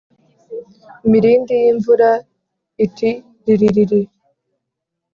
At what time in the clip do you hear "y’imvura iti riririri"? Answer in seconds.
1.63-4.01